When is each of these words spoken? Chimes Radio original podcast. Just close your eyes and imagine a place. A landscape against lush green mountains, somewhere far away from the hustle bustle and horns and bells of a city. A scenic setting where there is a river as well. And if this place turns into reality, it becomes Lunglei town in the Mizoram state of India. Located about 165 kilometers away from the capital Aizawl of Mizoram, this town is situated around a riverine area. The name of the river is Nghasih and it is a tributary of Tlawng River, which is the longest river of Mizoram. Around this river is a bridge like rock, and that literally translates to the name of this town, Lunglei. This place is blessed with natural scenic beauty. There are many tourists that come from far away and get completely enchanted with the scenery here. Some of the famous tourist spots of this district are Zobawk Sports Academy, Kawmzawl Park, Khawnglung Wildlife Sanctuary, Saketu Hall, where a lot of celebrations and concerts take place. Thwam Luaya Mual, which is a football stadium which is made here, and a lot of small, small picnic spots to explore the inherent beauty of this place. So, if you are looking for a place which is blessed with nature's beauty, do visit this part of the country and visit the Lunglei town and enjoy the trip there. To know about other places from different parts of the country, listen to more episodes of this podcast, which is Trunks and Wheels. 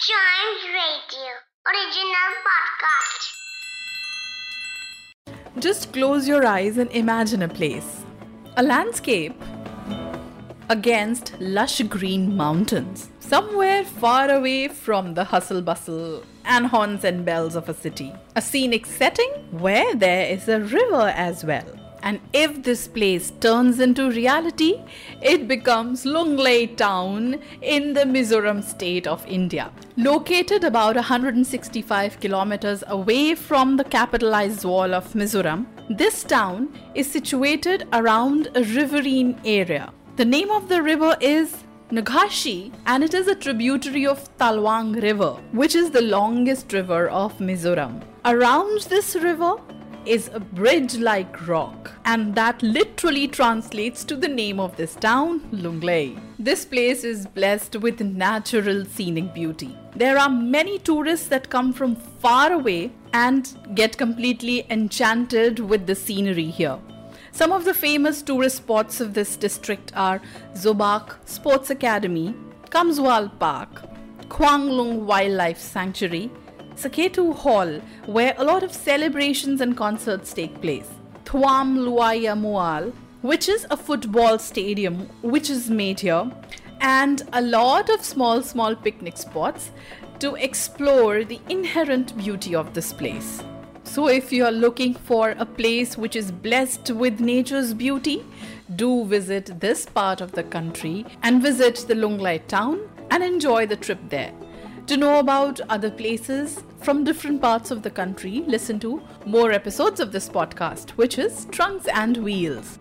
Chimes 0.00 0.62
Radio 0.64 1.32
original 1.66 2.30
podcast. 2.46 3.22
Just 5.58 5.92
close 5.92 6.28
your 6.28 6.46
eyes 6.46 6.78
and 6.78 6.88
imagine 6.92 7.42
a 7.42 7.48
place. 7.48 8.04
A 8.56 8.62
landscape 8.62 9.34
against 10.70 11.34
lush 11.40 11.82
green 11.82 12.36
mountains, 12.36 13.10
somewhere 13.18 13.84
far 13.84 14.30
away 14.30 14.68
from 14.68 15.14
the 15.14 15.24
hustle 15.24 15.62
bustle 15.62 16.22
and 16.44 16.68
horns 16.68 17.02
and 17.02 17.24
bells 17.24 17.56
of 17.56 17.68
a 17.68 17.74
city. 17.74 18.12
A 18.36 18.40
scenic 18.40 18.86
setting 18.86 19.32
where 19.50 19.96
there 19.96 20.32
is 20.32 20.48
a 20.48 20.60
river 20.60 21.12
as 21.16 21.44
well. 21.44 21.77
And 22.02 22.20
if 22.32 22.62
this 22.62 22.88
place 22.88 23.32
turns 23.40 23.80
into 23.80 24.10
reality, 24.10 24.80
it 25.22 25.48
becomes 25.48 26.04
Lunglei 26.04 26.76
town 26.76 27.40
in 27.60 27.92
the 27.92 28.04
Mizoram 28.04 28.62
state 28.62 29.06
of 29.06 29.26
India. 29.26 29.70
Located 29.96 30.64
about 30.64 30.94
165 30.94 32.20
kilometers 32.20 32.84
away 32.86 33.34
from 33.34 33.76
the 33.76 33.84
capital 33.84 34.32
Aizawl 34.32 34.92
of 34.92 35.12
Mizoram, 35.12 35.66
this 35.90 36.22
town 36.22 36.68
is 36.94 37.10
situated 37.10 37.88
around 37.92 38.48
a 38.54 38.62
riverine 38.62 39.40
area. 39.44 39.92
The 40.16 40.24
name 40.24 40.50
of 40.50 40.68
the 40.68 40.82
river 40.82 41.16
is 41.20 41.64
Nghasih 41.90 42.72
and 42.86 43.02
it 43.02 43.14
is 43.14 43.28
a 43.28 43.34
tributary 43.34 44.06
of 44.06 44.28
Tlawng 44.36 45.02
River, 45.02 45.32
which 45.52 45.74
is 45.74 45.90
the 45.90 46.02
longest 46.02 46.72
river 46.72 47.08
of 47.08 47.38
Mizoram. 47.38 48.02
Around 48.26 48.82
this 48.82 49.16
river 49.16 49.56
is 50.08 50.30
a 50.32 50.40
bridge 50.40 50.96
like 50.96 51.46
rock, 51.46 51.92
and 52.06 52.34
that 52.34 52.62
literally 52.62 53.28
translates 53.28 54.04
to 54.04 54.16
the 54.16 54.26
name 54.26 54.58
of 54.58 54.74
this 54.76 54.94
town, 54.94 55.40
Lunglei. 55.52 56.18
This 56.38 56.64
place 56.64 57.04
is 57.04 57.26
blessed 57.26 57.76
with 57.76 58.00
natural 58.00 58.86
scenic 58.86 59.34
beauty. 59.34 59.76
There 59.94 60.16
are 60.16 60.30
many 60.30 60.78
tourists 60.78 61.28
that 61.28 61.50
come 61.50 61.74
from 61.74 61.94
far 61.96 62.52
away 62.52 62.90
and 63.12 63.54
get 63.74 63.98
completely 63.98 64.66
enchanted 64.70 65.58
with 65.58 65.86
the 65.86 65.94
scenery 65.94 66.50
here. 66.50 66.78
Some 67.32 67.52
of 67.52 67.66
the 67.66 67.74
famous 67.74 68.22
tourist 68.22 68.56
spots 68.56 69.00
of 69.02 69.12
this 69.12 69.36
district 69.36 69.92
are 69.94 70.22
Zobawk 70.54 71.16
Sports 71.28 71.68
Academy, 71.68 72.34
Kawmzawl 72.70 73.38
Park, 73.38 73.82
Khawnglung 74.28 75.04
Wildlife 75.04 75.58
Sanctuary, 75.58 76.30
Saketu 76.78 77.34
Hall, 77.34 77.80
where 78.06 78.34
a 78.38 78.44
lot 78.44 78.62
of 78.62 78.72
celebrations 78.72 79.60
and 79.60 79.76
concerts 79.76 80.32
take 80.32 80.60
place. 80.60 80.88
Thwam 81.24 81.76
Luaya 81.76 82.36
Mual, 82.40 82.92
which 83.20 83.48
is 83.48 83.66
a 83.68 83.76
football 83.76 84.38
stadium 84.38 85.08
which 85.20 85.50
is 85.50 85.68
made 85.68 85.98
here, 85.98 86.30
and 86.80 87.22
a 87.32 87.42
lot 87.42 87.90
of 87.90 88.04
small, 88.04 88.42
small 88.42 88.76
picnic 88.76 89.16
spots 89.16 89.72
to 90.20 90.36
explore 90.36 91.24
the 91.24 91.40
inherent 91.48 92.16
beauty 92.16 92.54
of 92.54 92.74
this 92.74 92.92
place. 92.92 93.42
So, 93.82 94.06
if 94.06 94.32
you 94.32 94.44
are 94.44 94.52
looking 94.52 94.94
for 94.94 95.30
a 95.30 95.46
place 95.46 95.98
which 95.98 96.14
is 96.14 96.30
blessed 96.30 96.92
with 96.92 97.18
nature's 97.18 97.74
beauty, 97.74 98.24
do 98.76 99.04
visit 99.04 99.58
this 99.58 99.86
part 99.86 100.20
of 100.20 100.30
the 100.30 100.44
country 100.44 101.04
and 101.24 101.42
visit 101.42 101.86
the 101.88 101.94
Lunglei 101.94 102.46
town 102.46 102.88
and 103.10 103.24
enjoy 103.24 103.66
the 103.66 103.76
trip 103.76 103.98
there. 104.10 104.32
To 104.88 104.96
know 104.96 105.18
about 105.18 105.60
other 105.68 105.90
places 105.90 106.64
from 106.80 107.04
different 107.04 107.42
parts 107.42 107.70
of 107.70 107.82
the 107.82 107.90
country, 107.90 108.42
listen 108.46 108.80
to 108.80 109.02
more 109.26 109.52
episodes 109.52 110.00
of 110.00 110.12
this 110.12 110.30
podcast, 110.30 110.92
which 110.92 111.18
is 111.18 111.44
Trunks 111.50 111.86
and 111.88 112.16
Wheels. 112.16 112.78